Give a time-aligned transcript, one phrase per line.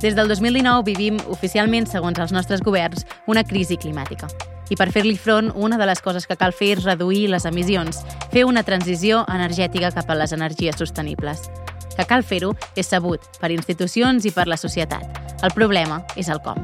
[0.00, 4.28] Des del 2019 vivim oficialment, segons els nostres governs, una crisi climàtica.
[4.68, 8.02] I per fer-li front, una de les coses que cal fer és reduir les emissions,
[8.32, 11.46] fer una transició energètica cap a les energies sostenibles.
[11.96, 15.22] Que cal fer-ho és sabut per institucions i per la societat.
[15.42, 16.60] El problema és el com.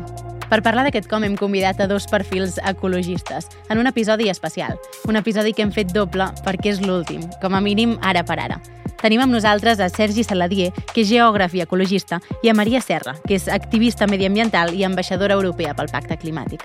[0.52, 4.76] Per parlar d'aquest com hem convidat a dos perfils ecologistes en un episodi especial.
[5.08, 8.60] Un episodi que hem fet doble perquè és l'últim, com a mínim ara per ara.
[9.02, 13.16] Tenim amb nosaltres a Sergi Saladier, que és geògraf i ecologista, i a Maria Serra,
[13.26, 16.62] que és activista mediambiental i ambaixadora europea pel Pacte Climàtic.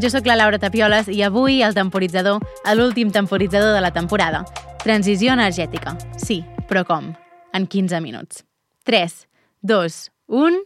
[0.00, 2.40] Jo sóc la Laura Tapioles i avui el temporitzador,
[2.72, 4.46] l'últim temporitzador de la temporada.
[4.82, 5.92] Transició energètica.
[6.16, 7.12] Sí, però com?
[7.52, 8.46] En 15 minuts.
[8.88, 9.26] 3,
[9.60, 10.64] 2, 1...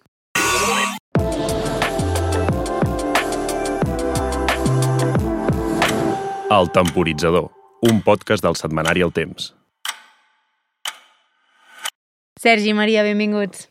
[6.47, 7.51] El Temporitzador,
[7.91, 9.51] un podcast del setmanari El Temps.
[12.37, 13.71] Sergi i Maria, benvinguts.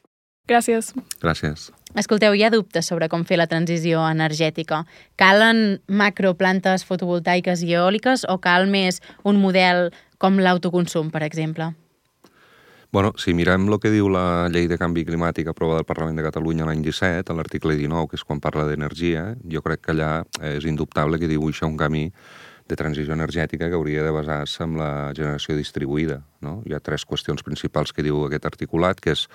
[0.49, 0.91] Gràcies.
[1.21, 1.69] Gràcies.
[1.95, 4.81] Escolteu, hi ha dubtes sobre com fer la transició energètica.
[5.21, 11.69] Calen macroplantes fotovoltaiques i eòliques o cal més un model com l'autoconsum, per exemple?
[12.95, 16.25] Bueno, si mirem el que diu la llei de canvi climàtic aprovada al Parlament de
[16.25, 20.11] Catalunya l'any 17, a l'article 19, que és quan parla d'energia, jo crec que allà
[20.55, 22.07] és indubtable que dibuixa un camí
[22.65, 26.21] de transició energètica que hauria de basar-se en la generació distribuïda.
[26.41, 26.59] No?
[26.65, 29.27] Hi ha tres qüestions principals que diu aquest articulat, que és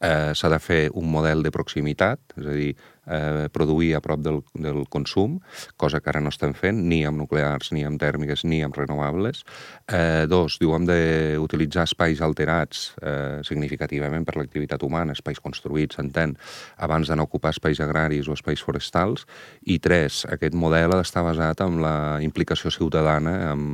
[0.00, 2.72] eh, s'ha de fer un model de proximitat, és a dir,
[3.06, 5.38] eh, produir a prop del, del consum,
[5.76, 9.44] cosa que ara no estem fent, ni amb nuclears, ni amb tèrmiques, ni amb renovables.
[9.86, 16.36] Eh, dos, diu, hem d'utilitzar espais alterats eh, significativament per l'activitat humana, espais construïts, s'entén,
[16.78, 19.26] abans d'anar a ocupar espais agraris o espais forestals.
[19.66, 23.66] I tres, aquest model ha d'estar basat en la implicació ciutadana, en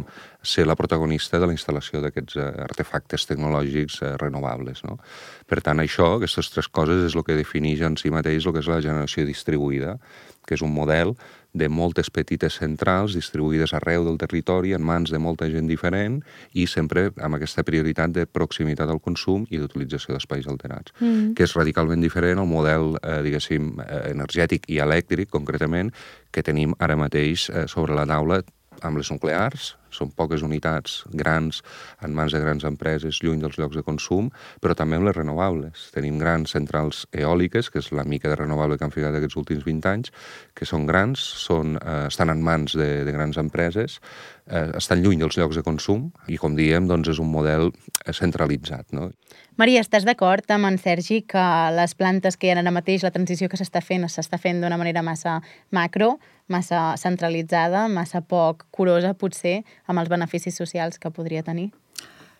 [0.47, 4.85] ser la protagonista de la instal·lació d'aquests eh, artefactes tecnològics eh, renovables.
[4.87, 4.99] No?
[5.47, 8.65] Per tant, això, aquestes tres coses, és el que defineix en si mateix el que
[8.65, 9.97] és la generació distribuïda,
[10.47, 11.17] que és un model
[11.57, 16.21] de moltes petites centrals distribuïdes arreu del territori en mans de molta gent diferent
[16.55, 21.33] i sempre amb aquesta prioritat de proximitat al consum i d'utilització d'espais alterats, mm.
[21.37, 25.93] que és radicalment diferent al model, eh, diguéssim, eh, energètic i elèctric, concretament,
[26.31, 28.43] que tenim ara mateix eh, sobre la taula
[28.85, 31.63] amb les nuclears, són poques unitats grans
[32.05, 34.31] en mans de grans empreses lluny dels llocs de consum,
[34.63, 35.89] però també amb les renovables.
[35.95, 39.65] Tenim grans centrals eòliques, que és la mica de renovable que han ficat aquests últims
[39.67, 40.13] 20 anys,
[40.57, 44.01] que són grans, són, eh, estan en mans de, de grans empreses,
[44.47, 48.15] eh, estan lluny dels llocs de consum i, com diem, doncs és un model eh,
[48.15, 48.93] centralitzat.
[48.97, 49.11] No?
[49.57, 53.13] Maria, estàs d'acord amb en Sergi que les plantes que hi ha ara mateix, la
[53.15, 55.39] transició que s'està fent, s'està fent d'una manera massa
[55.73, 56.17] macro,
[56.53, 61.71] massa centralitzada, massa poc curosa, potser, amb els beneficis socials que podria tenir?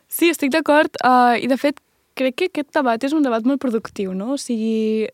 [0.09, 0.95] Sí, estic d'acord.
[1.03, 1.81] Uh, I, de fet,
[2.17, 4.35] crec que aquest debat és un debat molt productiu, no?
[4.37, 5.09] O sigui,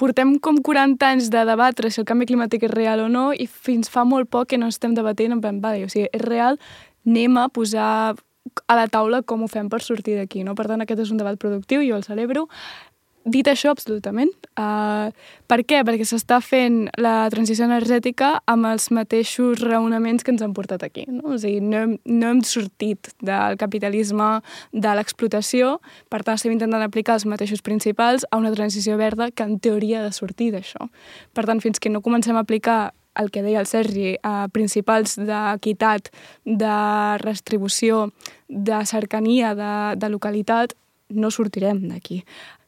[0.00, 3.46] portem com 40 anys de debatre si el canvi climàtic és real o no i
[3.46, 6.58] fins fa molt poc que no estem debatent en plan, vale, o sigui, és real,
[7.06, 7.90] anem a posar
[8.68, 10.54] a la taula com ho fem per sortir d'aquí, no?
[10.54, 12.48] Per tant, aquest és un debat productiu, jo el celebro.
[13.24, 14.28] Dit això, absolutament.
[14.60, 15.08] Uh,
[15.48, 15.78] per què?
[15.86, 21.06] Perquè s'està fent la transició energètica amb els mateixos raonaments que ens han portat aquí.
[21.08, 21.32] No?
[21.32, 24.26] O sigui, no hem, no hem sortit del capitalisme,
[24.76, 25.78] de l'explotació,
[26.12, 30.02] per tant estem intentant aplicar els mateixos principals a una transició verda que en teoria
[30.02, 30.90] ha de sortir d'això.
[31.32, 35.16] Per tant, fins que no comencem a aplicar el que deia el Sergi, eh, principals
[35.16, 36.10] d'equitat,
[36.44, 36.76] de
[37.22, 38.10] restribució,
[38.48, 40.76] de cercania, de, de localitat,
[41.14, 42.24] no sortirem d'aquí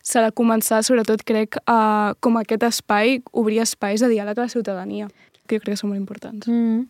[0.07, 4.53] s'ha de començar, sobretot, crec, a, com aquest espai, obrir espais de diàleg a la
[4.53, 5.09] ciutadania,
[5.47, 6.47] que jo crec que són molt importants.
[6.47, 6.87] Mm.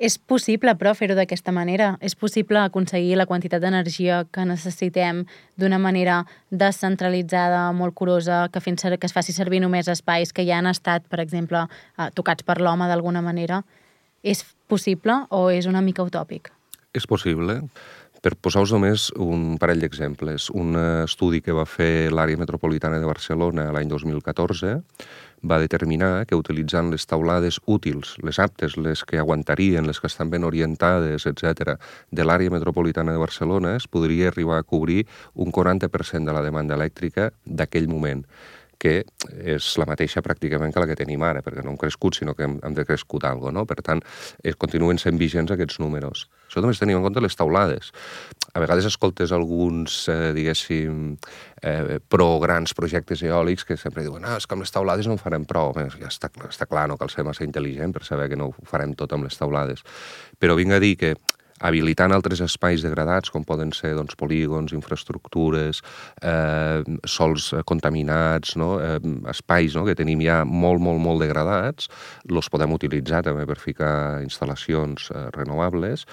[0.00, 1.90] És possible, però, fer-ho d'aquesta manera.
[2.00, 5.26] És possible aconseguir la quantitat d'energia que necessitem
[5.60, 10.56] d'una manera descentralitzada, molt curosa, que, fins, que es faci servir només espais que ja
[10.56, 11.66] han estat, per exemple,
[11.98, 13.60] eh, tocats per l'home d'alguna manera.
[14.24, 14.40] És
[14.72, 16.48] possible o és una mica utòpic?
[16.96, 17.60] És possible.
[18.20, 23.70] Per posar-vos només un parell d'exemples, un estudi que va fer l'àrea metropolitana de Barcelona
[23.72, 24.74] l'any 2014
[25.40, 30.28] va determinar que utilitzant les taulades útils, les aptes, les que aguantarien, les que estan
[30.28, 31.78] ben orientades, etc,
[32.12, 36.76] de l'àrea metropolitana de Barcelona es podria arribar a cobrir un 40% de la demanda
[36.76, 38.26] elèctrica d'aquell moment
[38.80, 39.02] que
[39.44, 42.46] és la mateixa pràcticament que la que tenim ara, perquè no hem crescut, sinó que
[42.46, 43.66] hem, hem de crescut alguna no?
[43.68, 44.00] Per tant,
[44.42, 46.26] es continuen sent vigents aquests números.
[46.48, 47.92] Això també es tenim en compte les taulades.
[48.54, 51.18] A vegades escoltes alguns, eh, diguéssim,
[51.62, 55.18] eh, pro grans projectes eòlics que sempre diuen ah, és que amb les taulades no
[55.18, 55.74] en farem prou.
[55.76, 58.66] Bé, ja està, està clar, no cal ser massa intel·ligent per saber que no ho
[58.66, 59.84] farem tot amb les taulades.
[60.40, 61.14] Però vinc a dir que
[61.60, 65.82] habilitant altres espais degradats, com poden ser doncs, polígons, infraestructures,
[66.22, 68.72] eh, sols contaminats, no?
[68.80, 68.98] eh,
[69.30, 69.84] espais no?
[69.88, 71.90] que tenim ja molt, molt, molt degradats,
[72.28, 73.92] els podem utilitzar també per ficar
[74.24, 76.06] instal·lacions eh, renovables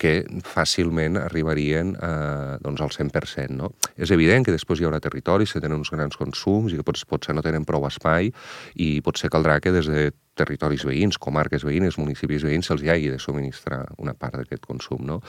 [0.00, 3.54] que fàcilment arribarien eh, doncs al 100%.
[3.54, 3.70] No?
[3.96, 7.08] És evident que després hi haurà territoris que tenen uns grans consums i que potser,
[7.10, 8.32] potser no tenen prou espai
[8.80, 13.22] i potser caldrà que des de territoris veïns, comarques veïnes, municipis veïns, se'ls hagi de
[13.22, 15.04] subministrar una part d'aquest consum.
[15.04, 15.20] No?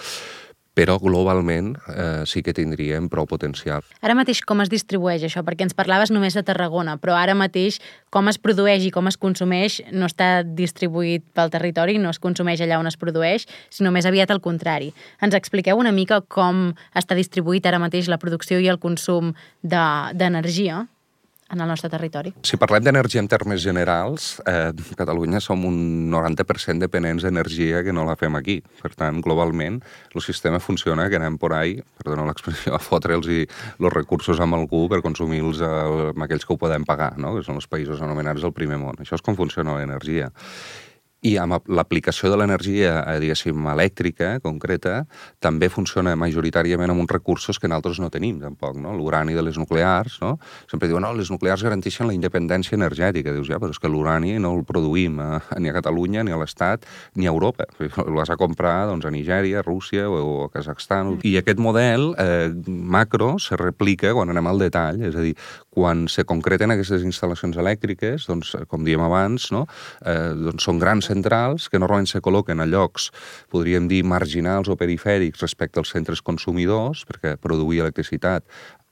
[0.76, 3.86] però globalment eh, sí que tindríem prou potencial.
[4.04, 5.42] Ara mateix com es distribueix això?
[5.48, 7.80] Perquè ens parlaves només de Tarragona, però ara mateix
[8.14, 12.62] com es produeix i com es consumeix no està distribuït pel territori, no es consumeix
[12.62, 14.92] allà on es produeix, sinó més aviat al contrari.
[15.24, 19.32] Ens expliqueu una mica com està distribuït ara mateix la producció i el consum
[19.64, 20.84] d'energia?
[20.84, 20.95] De,
[21.52, 22.34] en el nostre territori.
[22.42, 28.06] Si parlem d'energia en termes generals, eh, Catalunya som un 90% dependents d'energia que no
[28.06, 28.62] la fem aquí.
[28.82, 29.82] Per tant, globalment,
[30.14, 34.88] el sistema funciona que anem por ahí, perdona l'expressió, a fotre'ls els recursos amb algú
[34.90, 37.36] per consumir-los amb aquells que ho podem pagar, no?
[37.36, 38.96] que són els països anomenats del primer món.
[39.00, 40.32] Això és com funciona l'energia.
[41.26, 45.06] I amb l'aplicació de l'energia, eh, diguéssim, elèctrica, concreta,
[45.42, 48.94] també funciona majoritàriament amb uns recursos que nosaltres no tenim, tampoc, no?
[48.94, 50.36] L'urani de les nuclears, no?
[50.70, 53.34] Sempre diuen, no, les nuclears garanteixen la independència energètica.
[53.34, 56.38] Dius, ja, però és que l'urani no el produïm a, ni a Catalunya, ni a
[56.38, 56.86] l'Estat,
[57.16, 57.66] ni a Europa.
[58.20, 61.16] Vas a comprar doncs, a Nigèria, a Rússia o a Kazakhstan.
[61.16, 61.26] Mm.
[61.26, 65.34] I aquest model eh, macro se replica quan anem al detall, és a dir,
[65.76, 69.66] quan se concreten aquestes instal·lacions elèctriques, doncs, com diem abans, no?
[70.06, 73.10] eh, doncs són grans centrals que normalment se col·loquen a llocs,
[73.52, 78.46] podríem dir, marginals o perifèrics respecte als centres consumidors, perquè produir electricitat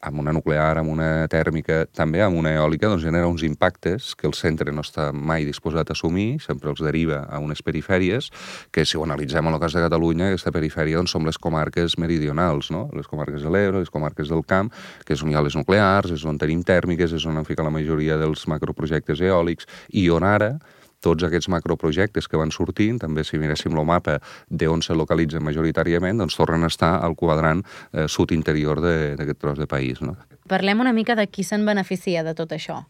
[0.04, 4.28] amb una nuclear, amb una tèrmica, també amb una eòlica, doncs genera uns impactes que
[4.28, 8.30] el centre no està mai disposat a assumir, sempre els deriva a unes perifèries,
[8.76, 11.98] que si ho analitzem en el cas de Catalunya, aquesta perifèria doncs, són les comarques
[12.02, 12.90] meridionals, no?
[12.94, 14.74] les comarques de l'Ebre, les comarques del camp,
[15.08, 17.66] que és on hi ha les nuclears, és on tenim tèrmiques, és on han ficat
[17.66, 20.58] la majoria dels macroprojectes eòlics, i on ara
[21.04, 24.20] tots aquests macroprojectes que van sortint, també si miréssim el mapa
[24.50, 29.68] d'on se localitzen majoritàriament, doncs tornen a estar al quadrant eh, sud-interior d'aquest tros de
[29.70, 30.02] país.
[30.02, 30.18] No?
[30.50, 32.84] Parlem una mica de qui se'n beneficia de tot això.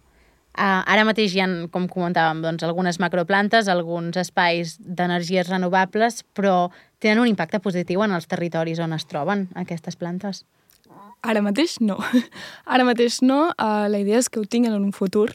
[0.54, 6.68] Uh, ara mateix hi ha, com comentàvem, doncs, algunes macroplantes, alguns espais d'energies renovables, però
[7.02, 10.44] tenen un impacte positiu en els territoris on es troben aquestes plantes?
[11.26, 11.98] Ara mateix no.
[12.76, 13.48] Ara mateix no.
[13.58, 15.32] Uh, la idea és que ho tinguin en un futur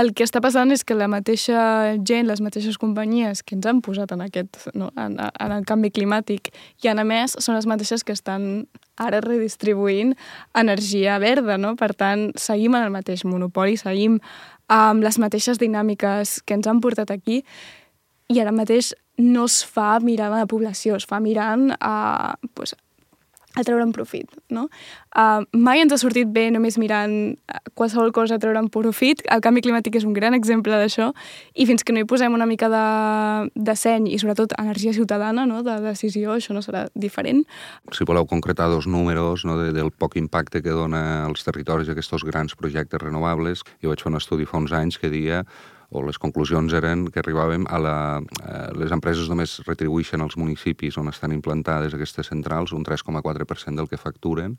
[0.00, 1.60] el que està passant és que la mateixa
[2.06, 5.92] gent, les mateixes companyies que ens han posat en, aquest, no, en, en el canvi
[5.94, 6.50] climàtic
[6.84, 8.66] i en a més són les mateixes que estan
[9.00, 10.14] ara redistribuint
[10.58, 11.74] energia verda, no?
[11.80, 14.18] Per tant, seguim en el mateix monopoli, seguim
[14.70, 17.40] amb les mateixes dinàmiques que ens han portat aquí
[18.30, 22.76] i ara mateix no es fa mirant a la població, es fa mirant a, pues,
[23.58, 24.68] a treure'n profit, no?
[25.10, 29.24] Uh, mai ens ha sortit bé només mirant uh, qualsevol cosa a treure'n profit.
[29.26, 31.08] El canvi climàtic és un gran exemple d'això
[31.58, 32.84] i fins que no hi posem una mica de,
[33.58, 35.64] de seny i sobretot energia ciutadana, no?
[35.66, 37.42] de decisió, això no serà diferent.
[37.96, 39.58] Si voleu concretar dos números no?
[39.58, 44.12] de, del poc impacte que dona als territoris aquests grans projectes renovables, jo vaig fer
[44.12, 45.42] un estudi fa uns anys que dia
[45.90, 47.96] o les conclusions eren que arribàvem a la...
[48.20, 53.88] Eh, les empreses només retribueixen als municipis on estan implantades aquestes centrals un 3,4% del
[53.90, 54.54] que facturen.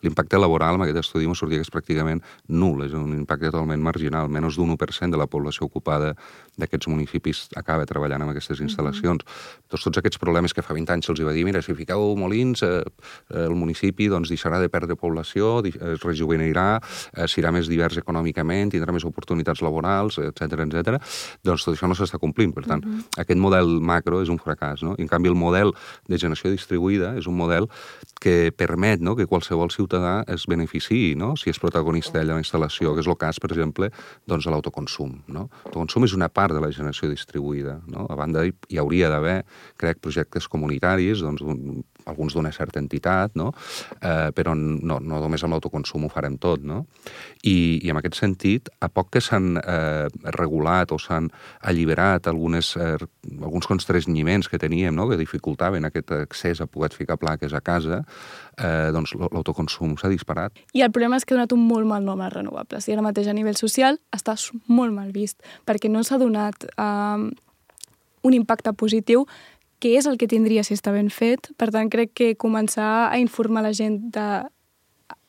[0.00, 3.82] L'impacte laboral amb aquest estudi ens sortia que és pràcticament nul, és un impacte totalment
[3.84, 4.30] marginal.
[4.32, 6.14] Menys d'un 1% de la població ocupada
[6.60, 9.20] d'aquests municipis acaba treballant amb aquestes instal·lacions.
[9.20, 9.68] Mm -hmm.
[9.68, 12.62] Tots, tots aquests problemes que fa 20 anys se'ls va dir, mira, si fiqueu molins,
[12.62, 12.82] eh,
[13.28, 16.80] el municipi doncs, deixarà de perdre població, es rejuvenirà,
[17.12, 21.00] eh, serà més divers econòmicament, tindrà més oportunitats laborals, etc etc.
[21.44, 22.54] doncs tot això no s'està complint.
[22.54, 22.98] Per tant, uh mhm.
[22.98, 23.20] -huh.
[23.22, 24.82] aquest model macro és un fracàs.
[24.82, 24.94] No?
[24.98, 25.72] I, en canvi, el model
[26.08, 27.68] de generació distribuïda és un model
[28.20, 29.16] que permet no?
[29.16, 31.36] que qualsevol ciutadà es beneficiï, no?
[31.36, 33.90] si és protagonista de la instal·lació, que és el cas, per exemple,
[34.26, 35.22] doncs, de l'autoconsum.
[35.28, 35.48] No?
[35.64, 37.80] L'autoconsum és una part de la generació distribuïda.
[37.86, 38.06] No?
[38.10, 39.44] A banda, hi hauria d'haver,
[39.76, 41.42] crec, projectes comunitaris, doncs,
[42.06, 43.50] alguns d'una certa entitat, no?
[44.00, 46.62] eh, però no, no només amb l'autoconsum ho farem tot.
[46.64, 46.84] No?
[47.42, 51.30] I, I en aquest sentit, a poc que s'han eh, regulat o s'han
[51.66, 52.96] alliberat algunes, eh,
[53.40, 55.08] alguns constrenyiments que teníem, no?
[55.10, 58.02] que dificultaven aquest accés a poder ficar plaques a casa,
[58.56, 60.56] eh, doncs l'autoconsum s'ha disparat.
[60.74, 62.88] I el problema és que ha donat un molt mal nom als renovables.
[62.88, 64.36] I ara mateix a nivell social està
[64.68, 67.30] molt mal vist, perquè no s'ha donat eh,
[68.22, 69.26] un impacte positiu
[69.80, 71.50] què és el que tindria si està ben fet.
[71.58, 74.26] Per tant, crec que començar a informar la gent de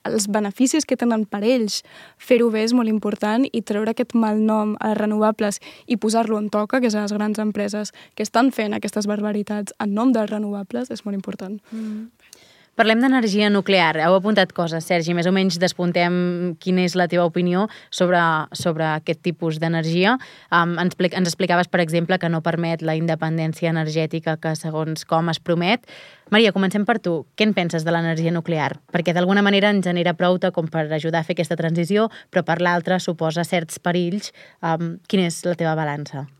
[0.03, 1.81] els beneficis que tenen per ells.
[2.17, 6.39] Fer-ho bé és molt important i treure aquest mal nom a les renovables i posar-lo
[6.41, 10.13] en toca, que és a les grans empreses que estan fent aquestes barbaritats en nom
[10.15, 11.59] dels renovables, és molt important.
[11.71, 12.09] Mm.
[12.81, 13.93] Parlem d'energia nuclear.
[14.01, 15.13] Heu apuntat coses, Sergi.
[15.13, 16.15] Més o menys despuntem
[16.57, 18.17] quina és la teva opinió sobre,
[18.57, 20.15] sobre aquest tipus d'energia.
[20.49, 25.29] Um, ens, ens explicaves, per exemple, que no permet la independència energètica que segons com
[25.29, 25.85] es promet.
[26.33, 27.19] Maria, comencem per tu.
[27.37, 28.71] Què en penses de l'energia nuclear?
[28.89, 32.63] Perquè d'alguna manera ens genera prou com per ajudar a fer aquesta transició, però per
[32.65, 34.33] l'altra suposa certs perills.
[34.65, 36.31] Um, quina és la teva balança?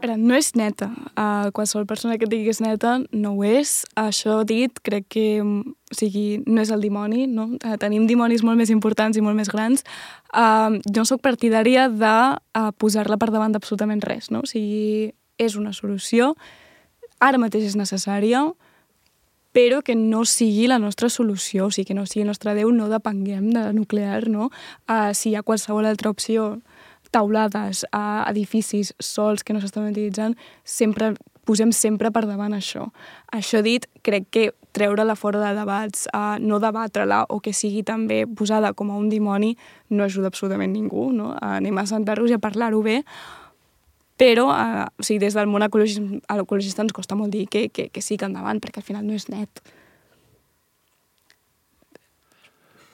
[0.00, 0.88] No és neta.
[1.12, 3.82] Uh, qualsevol persona que digui que és neta no ho és.
[4.00, 7.50] Això dit, crec que o sigui, no és el dimoni, no?
[7.58, 9.84] Uh, tenim dimonis molt més importants i molt més grans.
[10.32, 14.44] Uh, jo sóc partidària de uh, posar-la per davant d'absolutament res, no?
[14.46, 16.34] O sigui, és una solució,
[17.20, 18.46] ara mateix és necessària,
[19.52, 22.70] però que no sigui la nostra solució, o sigui, que no sigui el nostre Déu,
[22.72, 24.48] no depenguem de nuclear, no?
[24.86, 26.60] Uh, si hi ha qualsevol altra opció
[27.10, 31.14] taulades, a edificis, sols que no s'estan utilitzant, sempre
[31.48, 32.88] posem sempre per davant això.
[33.34, 34.44] Això dit, crec que
[34.76, 39.08] treure-la fora de debats, a no debatre-la o que sigui també posada com a un
[39.10, 39.56] dimoni
[39.90, 41.32] no ajuda absolutament ningú, no?
[41.42, 43.00] Anem a sentar-nos i a parlar-ho bé,
[44.20, 48.02] però eh, o sigui, des del món ecologista ens costa molt dir que, que, que
[48.04, 49.62] sí que endavant, perquè al final no és net.
[49.64, 49.80] Mm,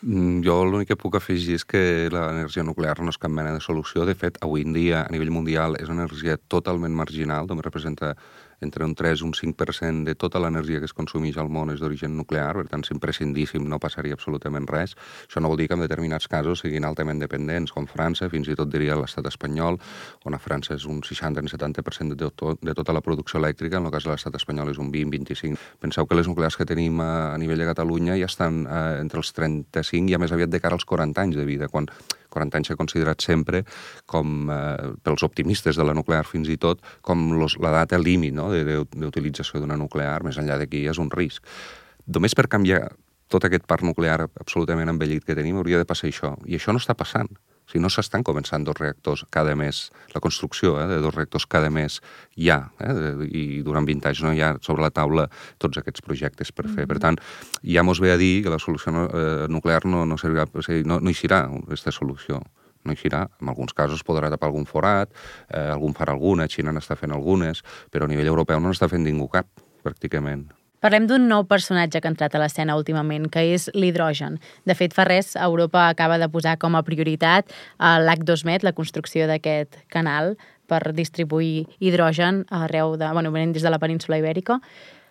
[0.05, 4.05] jo l'únic que puc afegir és que l'energia nuclear no és cap mena de solució.
[4.05, 8.15] De fet, avui en dia, a nivell mundial, és una energia totalment marginal, només representa
[8.61, 11.81] entre un 3 i un 5% de tota l'energia que es consumeix al món és
[11.81, 14.97] d'origen nuclear, per tant, si imprescindíssim no passaria absolutament res.
[15.27, 18.57] Això no vol dir que en determinats casos siguin altament dependents, com França, fins i
[18.59, 19.79] tot diria l'estat espanyol,
[20.25, 23.95] on a França és un 60-70% de, tot, de tota la producció elèctrica, en el
[23.95, 25.59] cas de l'estat espanyol és un 20-25%.
[25.83, 29.21] Penseu que les nuclears que tenim a, a nivell de Catalunya ja estan eh, entre
[29.23, 31.91] els 35 i a més aviat de cara als 40 anys de vida, quan
[32.37, 33.65] 40 anys s'ha considerat sempre
[34.05, 38.37] com, eh, pels optimistes de la nuclear fins i tot, com los, la data límit
[38.37, 41.43] no, d'utilització d'una nuclear, més enllà d'aquí és un risc.
[42.07, 42.85] Només per canviar
[43.33, 46.83] tot aquest parc nuclear absolutament envellit que tenim hauria de passar això, i això no
[46.83, 47.33] està passant.
[47.67, 51.71] Si no s'estan començant dos reactors cada mes, la construcció eh, de dos reactors cada
[51.71, 52.01] mes
[52.39, 55.27] ja, eh, i durant 20 anys no hi ha sobre la taula
[55.59, 56.73] tots aquests projectes per fer.
[56.73, 56.89] Mm -hmm.
[56.89, 57.19] Per tant,
[57.63, 60.85] ja mos ve a dir que la solució eh, nuclear no, no, servirà, o sigui,
[60.85, 62.43] no, no eixirà aquesta solució
[62.87, 63.29] no eixirà.
[63.43, 65.11] En alguns casos podrà tapar algun forat,
[65.51, 69.03] eh, algun farà alguna, Xina n'està fent algunes, però a nivell europeu no n'està fent
[69.03, 69.47] ningú cap,
[69.83, 70.47] pràcticament.
[70.87, 74.37] Parlem d'un nou personatge que ha entrat a l'escena últimament, que és l'hidrogen.
[74.71, 77.51] De fet, fa res, Europa acaba de posar com a prioritat
[77.83, 80.37] l'H2Met, la construcció d'aquest canal
[80.71, 84.61] per distribuir hidrogen arreu de, bueno, venint des de la península ibèrica.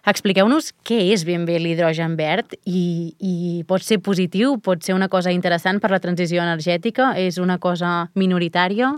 [0.07, 3.35] Expliqueu-nos què és ben bé l'hidrogen verd i, i
[3.67, 8.05] pot ser positiu, pot ser una cosa interessant per la transició energètica, és una cosa
[8.15, 8.93] minoritària?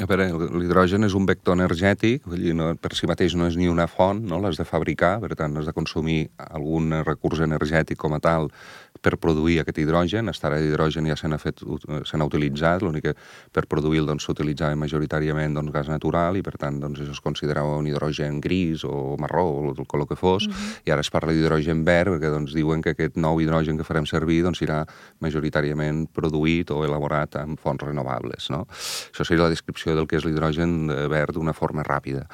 [0.00, 0.28] A veure,
[0.60, 3.88] l'hidrogen és un vector energètic, vull dir, no, per si mateix no és ni una
[3.90, 4.40] font, no?
[4.42, 6.20] l'has de fabricar, per tant, has de consumir
[6.50, 8.50] algun recurs energètic com a tal
[9.00, 10.28] per produir aquest hidrogen.
[10.32, 13.14] Estar d'hidrogen ja se n'ha utilitzat, l'únic que
[13.52, 17.78] per produir-lo doncs, s'utilitzava majoritàriament doncs, gas natural i per tant doncs, això es considerava
[17.80, 20.80] un hidrogen gris o marró o el color que fos, uh -huh.
[20.86, 24.06] i ara es parla d'hidrogen verd perquè doncs, diuen que aquest nou hidrogen que farem
[24.06, 24.86] servir doncs, serà
[25.20, 28.50] majoritàriament produït o elaborat amb fonts renovables.
[28.50, 28.66] No?
[28.70, 32.26] Això seria la descripció del que és l'hidrogen verd d'una forma ràpida.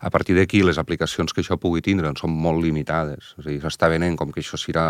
[0.00, 3.34] A partir d'aquí, les aplicacions que això pugui tindre són molt limitades.
[3.38, 4.86] És a dir, s'està venent com que això serà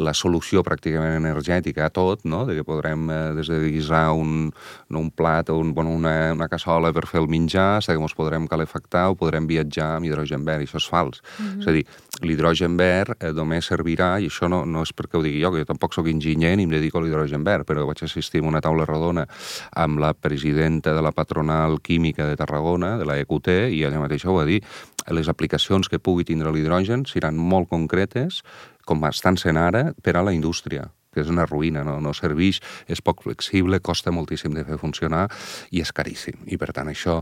[0.00, 2.44] la solució pràcticament energètica a tot, no?
[2.48, 4.48] de que podrem, eh, des de guisar un,
[4.88, 8.16] no, un plat o un, bueno, una, una cassola per fer el menjar, que ens
[8.16, 11.22] podrem calefactar o podrem viatjar amb hidrogen verd, i això és fals.
[11.38, 11.60] Mm -hmm.
[11.60, 11.84] És a dir,
[12.22, 15.62] l'hidrogen verd eh, només servirà, i això no, no és perquè ho digui jo, que
[15.62, 18.60] jo tampoc sóc enginyer ni em dedico a l'hidrogen verd, però vaig assistir a una
[18.60, 19.26] taula rodona
[19.72, 24.30] amb la presidenta de la patronal química de Tarragona, de la EQT, i ella mateixa
[24.30, 24.64] ho va dir, dir,
[25.12, 28.42] les aplicacions que pugui tindre l'hidrogen seran molt concretes,
[28.84, 32.58] com estan sent ara, per a la indústria que és una ruïna, no, no serveix,
[32.90, 35.28] és poc flexible, costa moltíssim de fer funcionar
[35.70, 36.42] i és caríssim.
[36.50, 37.20] I per tant això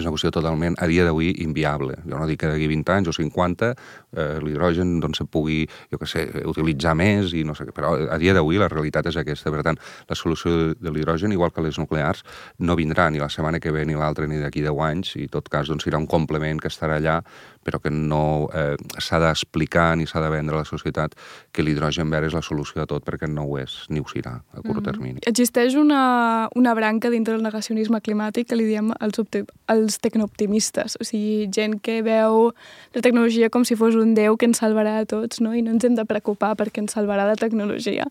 [0.00, 1.98] és una qüestió totalment, a dia d'avui, inviable.
[2.06, 6.00] Jo no dic que d'aquí 20 anys o 50 eh, l'hidrogen doncs, se pugui, jo
[6.00, 9.18] què sé, utilitzar més, i no sé què, però a dia d'avui la realitat és
[9.20, 9.52] aquesta.
[9.52, 12.24] Per tant, la solució de l'hidrogen, igual que les nuclears,
[12.58, 15.34] no vindrà ni la setmana que ve ni l'altra ni d'aquí 10 anys, i en
[15.38, 17.20] tot cas doncs, serà un complement que estarà allà,
[17.62, 21.14] però que no eh, s'ha d'explicar ni s'ha de vendre a la societat
[21.54, 24.34] que l'hidrogen verd és la solució a tot, perquè no ho és, ni ho serà
[24.40, 24.86] a curt mm.
[24.88, 25.24] termini.
[25.30, 29.44] Existeix una, una branca dintre del negacionisme climàtic que li diem els, opti
[29.82, 32.52] els tecnooptimistes, o sigui, gent que veu
[32.94, 35.54] la tecnologia com si fos un déu que ens salvarà a tots, no?
[35.54, 38.06] i no ens hem de preocupar perquè ens salvarà la tecnologia.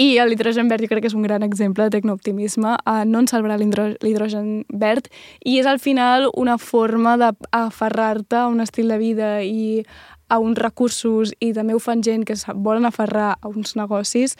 [0.00, 3.34] I l'hidrogen verd jo crec que és un gran exemple de tecnooptimisme, uh, no ens
[3.34, 5.10] salvarà l'hidrogen verd,
[5.44, 9.84] i és al final una forma d'aferrar-te a un estil de vida i
[10.30, 14.36] a uns recursos i també ho fan gent que volen aferrar a uns negocis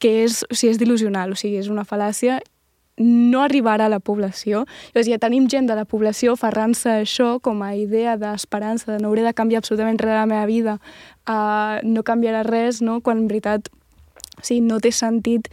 [0.00, 2.40] que és, o sigui, és delusional, o sigui, és una fal·làcia
[3.00, 4.66] no arribarà a la població.
[4.92, 9.08] Llavors ja tenim gent de la població ferrant-se això com a idea d'esperança, de no
[9.08, 10.78] hauré de canviar absolutament res de la meva vida,
[11.24, 13.00] uh, no canviarà res, no?
[13.00, 13.72] quan en veritat
[14.40, 15.48] o sigui, no té sentit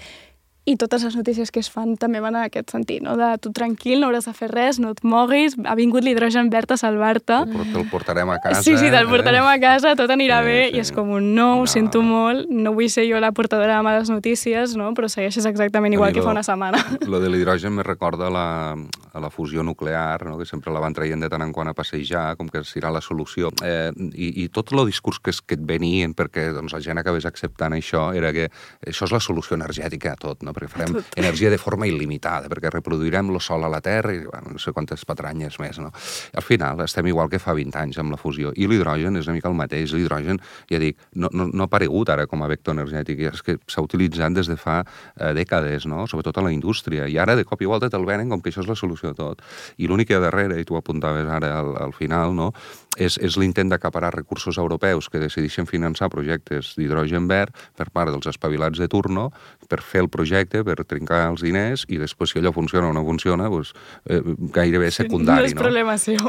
[0.67, 3.13] i totes les notícies que es fan també van en aquest sentit, no?
[3.15, 6.74] de tu tranquil, no hauràs de fer res, no et moguis, ha vingut l'hidrogen verd
[6.75, 7.38] a salvar-te.
[7.47, 8.59] Te'l portarem a casa.
[8.65, 9.53] Sí, sí, te'l portarem eh?
[9.53, 10.75] a casa, tot anirà sí, bé, sí.
[10.75, 11.71] i és com un no, ho no.
[11.71, 14.89] sento molt, no vull ser jo la portadora de males notícies, no?
[14.97, 16.83] però segueixes exactament igual que fa una setmana.
[17.07, 20.36] Lo de l'hidrogen me recorda la, a la fusió nuclear, no?
[20.36, 23.00] que sempre la van traient de tant en quant a passejar, com que serà la
[23.00, 23.53] solució.
[23.63, 27.00] Eh, i, I tot el discurs que, es, que et venien perquè doncs, la gent
[27.00, 28.50] acabés acceptant això era que
[28.83, 30.56] això és la solució energètica a tot, no?
[30.57, 31.17] Perquè farem Tot.
[31.21, 34.73] energia de forma il·limitada, perquè reproduirem el sol a la Terra i bueno, no sé
[34.73, 35.79] quantes patranyes més.
[35.83, 35.91] No?
[36.33, 38.53] Al final estem igual que fa 20 anys amb la fusió.
[38.55, 39.93] I l'hidrogen és una mica el mateix.
[39.93, 43.57] L'hidrogen, ja dic, no, no, no ha aparegut ara com a vector energètic, és que
[43.69, 46.07] s'ha utilitzat des de fa eh, dècades, no?
[46.09, 47.07] sobretot a la indústria.
[47.07, 49.19] I ara, de cop i volta, te'l venen com que això és la solució de
[49.21, 49.45] tot.
[49.77, 52.51] I l'únic que hi ha darrere, i tu apuntaves ara al, al final, no?
[52.98, 58.27] És, és l'intent d'acaparar recursos europeus que decideixen finançar projectes d'hidrogen verd per part dels
[58.30, 59.30] espavilats de turno
[59.70, 63.06] per fer el projecte, per trincar els diners i després si allò funciona o no
[63.06, 63.74] funciona, doncs,
[64.10, 64.22] eh,
[64.54, 65.51] gairebé secundari.
[65.51, 66.20] No és problema seu.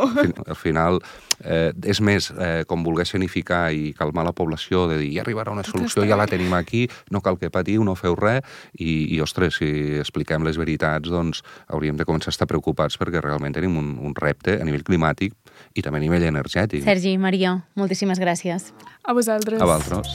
[0.46, 1.00] Al final,
[1.44, 5.52] eh, és més eh, com voler escenificar i calmar la població de dir ja arribarà
[5.54, 8.42] una solució, ja la tenim aquí, no cal que patiu, no feu res,
[8.74, 13.22] i, i ostres, si expliquem les veritats, doncs hauríem de començar a estar preocupats perquè
[13.24, 15.34] realment tenim un, un repte a nivell climàtic
[15.74, 16.84] i també a nivell energètic.
[16.86, 18.72] Sergi, Maria, moltíssimes gràcies.
[19.04, 19.60] A vosaltres.
[19.60, 20.14] A vosaltres.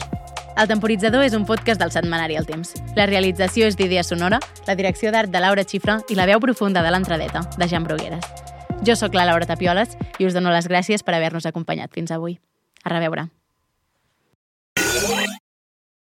[0.54, 2.76] El Temporitzador és un podcast del setmanari El Temps.
[2.94, 4.38] La realització és d'Idea Sonora,
[4.68, 8.43] la direcció d'art de Laura Xifra i la veu profunda de l'entradeta, de Jan Brugueres.
[8.82, 12.40] Jo sóc la Laura Tapioles i us dono les gràcies per haver-nos acompanyat fins avui.
[12.84, 13.28] A reveure.